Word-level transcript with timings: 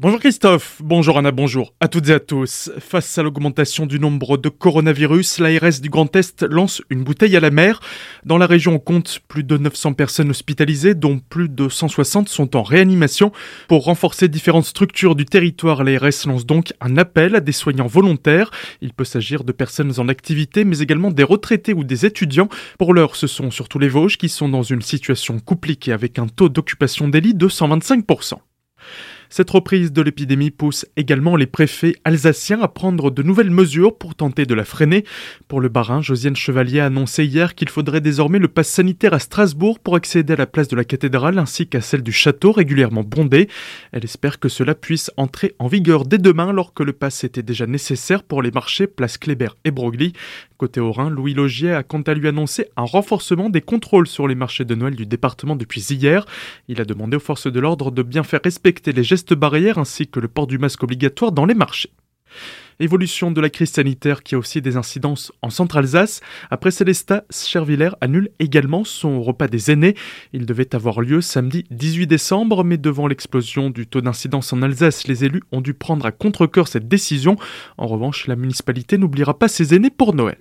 Bonjour 0.00 0.20
Christophe, 0.20 0.80
bonjour 0.80 1.18
Anna, 1.18 1.32
bonjour 1.32 1.74
à 1.80 1.88
toutes 1.88 2.08
et 2.08 2.12
à 2.12 2.20
tous. 2.20 2.70
Face 2.78 3.18
à 3.18 3.24
l'augmentation 3.24 3.84
du 3.84 3.98
nombre 3.98 4.36
de 4.36 4.48
coronavirus, 4.48 5.40
l'ARS 5.40 5.80
du 5.82 5.90
Grand 5.90 6.14
Est 6.14 6.44
lance 6.44 6.80
une 6.88 7.02
bouteille 7.02 7.36
à 7.36 7.40
la 7.40 7.50
mer. 7.50 7.80
Dans 8.24 8.38
la 8.38 8.46
région, 8.46 8.74
on 8.74 8.78
compte 8.78 9.18
plus 9.26 9.42
de 9.42 9.56
900 9.56 9.94
personnes 9.94 10.30
hospitalisées, 10.30 10.94
dont 10.94 11.18
plus 11.18 11.48
de 11.48 11.68
160 11.68 12.28
sont 12.28 12.54
en 12.54 12.62
réanimation. 12.62 13.32
Pour 13.66 13.86
renforcer 13.86 14.28
différentes 14.28 14.66
structures 14.66 15.16
du 15.16 15.24
territoire, 15.24 15.82
l'ARS 15.82 16.26
lance 16.26 16.46
donc 16.46 16.72
un 16.80 16.96
appel 16.96 17.34
à 17.34 17.40
des 17.40 17.50
soignants 17.50 17.88
volontaires. 17.88 18.52
Il 18.80 18.92
peut 18.92 19.02
s'agir 19.02 19.42
de 19.42 19.50
personnes 19.50 19.94
en 19.98 20.06
activité, 20.06 20.62
mais 20.62 20.78
également 20.78 21.10
des 21.10 21.24
retraités 21.24 21.74
ou 21.74 21.82
des 21.82 22.06
étudiants. 22.06 22.48
Pour 22.78 22.94
l'heure, 22.94 23.16
ce 23.16 23.26
sont 23.26 23.50
surtout 23.50 23.80
les 23.80 23.88
Vosges 23.88 24.16
qui 24.16 24.28
sont 24.28 24.48
dans 24.48 24.62
une 24.62 24.82
situation 24.82 25.40
compliquée 25.40 25.90
avec 25.90 26.20
un 26.20 26.28
taux 26.28 26.48
d'occupation 26.48 27.08
des 27.08 27.20
de 27.20 27.48
125%. 27.48 28.34
Cette 29.30 29.50
reprise 29.50 29.92
de 29.92 30.00
l'épidémie 30.00 30.50
pousse 30.50 30.86
également 30.96 31.36
les 31.36 31.46
préfets 31.46 31.94
alsaciens 32.04 32.62
à 32.62 32.68
prendre 32.68 33.10
de 33.10 33.22
nouvelles 33.22 33.50
mesures 33.50 33.96
pour 33.96 34.14
tenter 34.14 34.46
de 34.46 34.54
la 34.54 34.64
freiner. 34.64 35.04
Pour 35.48 35.60
le 35.60 35.68
Barin, 35.68 36.00
Josiane 36.00 36.36
Chevalier 36.36 36.80
a 36.80 36.86
annoncé 36.86 37.24
hier 37.24 37.54
qu'il 37.54 37.68
faudrait 37.68 38.00
désormais 38.00 38.38
le 38.38 38.48
pass 38.48 38.68
sanitaire 38.68 39.12
à 39.12 39.18
Strasbourg 39.18 39.80
pour 39.80 39.96
accéder 39.96 40.32
à 40.32 40.36
la 40.36 40.46
place 40.46 40.68
de 40.68 40.76
la 40.76 40.84
cathédrale 40.84 41.38
ainsi 41.38 41.66
qu'à 41.66 41.82
celle 41.82 42.02
du 42.02 42.12
château 42.12 42.52
régulièrement 42.52 43.04
bondée. 43.04 43.48
Elle 43.92 44.04
espère 44.04 44.38
que 44.38 44.48
cela 44.48 44.74
puisse 44.74 45.10
entrer 45.16 45.54
en 45.58 45.68
vigueur 45.68 46.04
dès 46.04 46.18
demain 46.18 46.48
alors 46.48 46.72
que 46.72 46.82
le 46.82 46.94
pass 46.94 47.22
était 47.24 47.42
déjà 47.42 47.66
nécessaire 47.66 48.22
pour 48.22 48.42
les 48.42 48.50
marchés 48.50 48.86
place 48.86 49.18
Kléber 49.18 49.50
et 49.64 49.70
Broglie. 49.70 50.14
Côté 50.56 50.80
Haut-Rhin, 50.80 51.10
Louis 51.10 51.34
Logier 51.34 51.72
a 51.72 51.84
quant 51.84 52.02
à 52.02 52.14
lui 52.14 52.26
annoncé 52.26 52.66
un 52.76 52.82
renforcement 52.82 53.48
des 53.48 53.60
contrôles 53.60 54.08
sur 54.08 54.26
les 54.26 54.34
marchés 54.34 54.64
de 54.64 54.74
Noël 54.74 54.96
du 54.96 55.06
département 55.06 55.54
depuis 55.54 55.82
hier. 55.82 56.26
Il 56.66 56.80
a 56.80 56.84
demandé 56.84 57.16
aux 57.16 57.20
forces 57.20 57.46
de 57.46 57.60
l'ordre 57.60 57.92
de 57.92 58.02
bien 58.02 58.24
faire 58.24 58.40
respecter 58.42 58.92
les 58.92 59.04
gestes 59.04 59.17
barrière 59.34 59.78
ainsi 59.78 60.06
que 60.08 60.20
le 60.20 60.28
port 60.28 60.46
du 60.46 60.58
masque 60.58 60.82
obligatoire 60.82 61.32
dans 61.32 61.46
les 61.46 61.54
marchés. 61.54 61.90
Évolution 62.80 63.32
de 63.32 63.40
la 63.40 63.50
crise 63.50 63.72
sanitaire 63.72 64.22
qui 64.22 64.36
a 64.36 64.38
aussi 64.38 64.62
des 64.62 64.76
incidences 64.76 65.32
en 65.42 65.50
Centre-Alsace. 65.50 66.20
Après 66.48 66.70
Célestat, 66.70 67.24
Chervillers 67.28 67.96
annule 68.00 68.30
également 68.38 68.84
son 68.84 69.20
repas 69.20 69.48
des 69.48 69.72
aînés. 69.72 69.96
Il 70.32 70.46
devait 70.46 70.76
avoir 70.76 71.00
lieu 71.00 71.20
samedi 71.20 71.64
18 71.72 72.06
décembre, 72.06 72.62
mais 72.62 72.76
devant 72.76 73.08
l'explosion 73.08 73.70
du 73.70 73.88
taux 73.88 74.00
d'incidence 74.00 74.52
en 74.52 74.62
Alsace, 74.62 75.08
les 75.08 75.24
élus 75.24 75.42
ont 75.50 75.60
dû 75.60 75.74
prendre 75.74 76.06
à 76.06 76.12
contre-coeur 76.12 76.68
cette 76.68 76.86
décision. 76.86 77.36
En 77.78 77.88
revanche, 77.88 78.28
la 78.28 78.36
municipalité 78.36 78.96
n'oubliera 78.96 79.36
pas 79.36 79.48
ses 79.48 79.74
aînés 79.74 79.90
pour 79.90 80.14
Noël. 80.14 80.38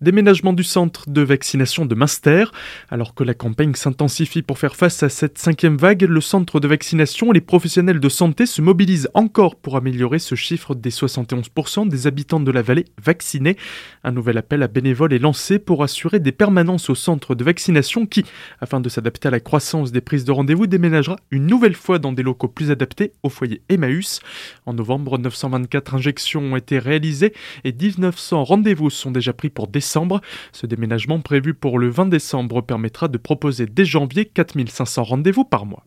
Déménagement 0.00 0.52
du 0.52 0.64
centre 0.64 1.08
de 1.08 1.22
vaccination 1.22 1.86
de 1.86 1.94
Münster. 1.94 2.44
Alors 2.90 3.14
que 3.14 3.24
la 3.24 3.34
campagne 3.34 3.74
s'intensifie 3.74 4.42
pour 4.42 4.58
faire 4.58 4.76
face 4.76 5.02
à 5.02 5.08
cette 5.08 5.38
cinquième 5.38 5.76
vague, 5.76 6.02
le 6.02 6.20
centre 6.20 6.60
de 6.60 6.68
vaccination 6.68 7.30
et 7.30 7.34
les 7.34 7.40
professionnels 7.40 8.00
de 8.00 8.08
santé 8.08 8.46
se 8.46 8.60
mobilisent 8.60 9.08
encore 9.14 9.56
pour 9.56 9.76
améliorer 9.76 10.18
ce 10.18 10.34
chiffre 10.34 10.74
des 10.74 10.90
71% 10.90 11.88
des 11.88 12.06
habitants 12.06 12.40
de 12.40 12.50
la 12.50 12.62
vallée 12.62 12.84
vaccinés. 13.02 13.56
Un 14.02 14.12
nouvel 14.12 14.38
appel 14.38 14.62
à 14.62 14.68
bénévoles 14.68 15.12
est 15.12 15.18
lancé 15.18 15.58
pour 15.58 15.82
assurer 15.82 16.20
des 16.20 16.32
permanences 16.32 16.90
au 16.90 16.94
centre 16.94 17.34
de 17.34 17.44
vaccination 17.44 18.06
qui, 18.06 18.24
afin 18.60 18.80
de 18.80 18.88
s'adapter 18.88 19.28
à 19.28 19.30
la 19.30 19.40
croissance 19.40 19.92
des 19.92 20.00
prises 20.00 20.24
de 20.24 20.32
rendez-vous, 20.32 20.66
déménagera 20.66 21.16
une 21.30 21.46
nouvelle 21.46 21.74
fois 21.74 21.98
dans 21.98 22.12
des 22.12 22.22
locaux 22.22 22.48
plus 22.48 22.70
adaptés 22.70 23.12
au 23.22 23.28
foyer 23.28 23.62
Emmaüs. 23.68 24.20
En 24.66 24.74
novembre, 24.74 25.18
924 25.18 25.94
injections 25.94 26.42
ont 26.42 26.56
été 26.56 26.78
réalisées 26.78 27.32
et 27.64 27.72
1900 27.72 28.44
rendez-vous 28.44 28.90
sont 28.90 29.10
déjà 29.10 29.32
pris 29.32 29.43
pour 29.50 29.68
décembre 29.68 30.20
ce 30.52 30.66
déménagement 30.66 31.20
prévu 31.20 31.54
pour 31.54 31.78
le 31.78 31.88
20 31.88 32.06
décembre 32.06 32.62
permettra 32.62 33.08
de 33.08 33.18
proposer 33.18 33.66
dès 33.66 33.84
janvier 33.84 34.24
4500 34.26 35.02
rendez-vous 35.04 35.44
par 35.44 35.66
mois. 35.66 35.86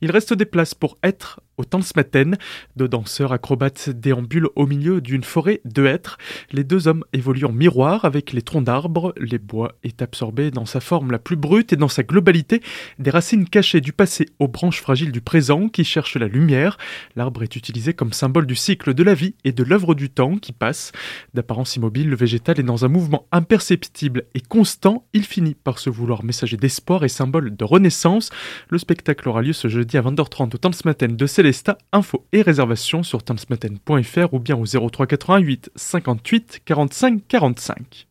Il 0.00 0.10
reste 0.10 0.34
des 0.34 0.46
places 0.46 0.74
pour 0.74 0.96
être 1.02 1.40
au 1.56 1.64
Tanzmatten. 1.64 2.36
Deux 2.76 2.88
danseurs 2.88 3.32
acrobates 3.32 3.90
déambulent 3.90 4.48
au 4.56 4.66
milieu 4.66 5.00
d'une 5.00 5.24
forêt 5.24 5.60
de 5.64 5.86
hêtres. 5.86 6.18
Les 6.52 6.64
deux 6.64 6.88
hommes 6.88 7.04
évoluent 7.12 7.46
en 7.46 7.52
miroir 7.52 8.04
avec 8.04 8.32
les 8.32 8.42
troncs 8.42 8.64
d'arbres. 8.64 9.14
Les 9.16 9.38
bois 9.38 9.72
est 9.82 10.02
absorbé 10.02 10.50
dans 10.50 10.66
sa 10.66 10.80
forme 10.80 11.10
la 11.10 11.18
plus 11.18 11.36
brute 11.36 11.72
et 11.72 11.76
dans 11.76 11.88
sa 11.88 12.02
globalité 12.02 12.62
des 12.98 13.10
racines 13.10 13.48
cachées 13.48 13.80
du 13.80 13.92
passé 13.92 14.26
aux 14.38 14.48
branches 14.48 14.80
fragiles 14.80 15.12
du 15.12 15.20
présent 15.20 15.68
qui 15.68 15.84
cherchent 15.84 16.16
la 16.16 16.28
lumière. 16.28 16.78
L'arbre 17.16 17.42
est 17.42 17.56
utilisé 17.56 17.94
comme 17.94 18.12
symbole 18.12 18.46
du 18.46 18.54
cycle 18.54 18.94
de 18.94 19.02
la 19.02 19.14
vie 19.14 19.34
et 19.44 19.52
de 19.52 19.62
l'œuvre 19.62 19.94
du 19.94 20.10
temps 20.10 20.36
qui 20.36 20.52
passe. 20.52 20.92
D'apparence 21.34 21.76
immobile, 21.76 22.08
le 22.08 22.16
végétal 22.16 22.60
est 22.60 22.64
dans 22.64 22.84
un 22.84 22.88
mouvement 22.88 23.26
imperceptible 23.32 24.24
et 24.34 24.40
constant. 24.40 25.06
Il 25.12 25.24
finit 25.24 25.54
par 25.54 25.78
se 25.78 25.90
vouloir 25.90 26.24
messager 26.24 26.56
d'espoir 26.56 27.04
et 27.04 27.08
symbole 27.08 27.56
de 27.56 27.64
renaissance. 27.64 28.30
Le 28.68 28.78
spectacle 28.78 29.28
aura 29.28 29.42
lieu 29.42 29.52
ce 29.52 29.68
jeudi 29.68 29.96
à 29.96 30.02
20h30 30.02 30.54
au 30.54 30.58
Tanzmatten 30.58 31.16
de 31.16 31.26
Célestat. 31.44 31.76
Info 31.92 32.24
et 32.32 32.40
réservation 32.40 33.02
sur 33.02 33.22
tanzmatten.fr 33.22 34.32
ou 34.32 34.38
bien 34.38 34.56
au 34.56 34.64
03 34.64 35.06
88 35.06 35.70
58 35.76 36.62
45 36.64 37.22
45. 37.28 38.08